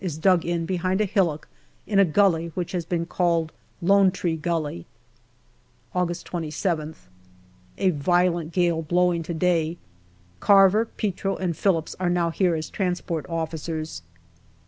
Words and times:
is 0.03 0.17
dug 0.17 0.43
in 0.43 0.65
behind 0.65 0.99
a 0.99 1.05
hillock 1.05 1.47
in 1.85 1.99
a 1.99 2.05
gully 2.05 2.47
which 2.55 2.71
has 2.71 2.85
been 2.85 3.05
called 3.05 3.51
Lone 3.83 4.09
Tree 4.09 4.35
Gully. 4.35 4.87
August 5.93 6.25
27th. 6.27 7.05
A 7.77 7.91
violent 7.91 8.51
gale 8.51 8.81
blowing 8.81 9.21
to 9.21 9.33
day. 9.35 9.77
Carver, 10.39 10.85
Petro, 10.85 11.35
and 11.35 11.55
Phillips 11.55 11.95
are 11.99 12.09
now 12.09 12.31
here 12.31 12.55
as 12.55 12.71
transport 12.71 13.27
officers. 13.29 14.01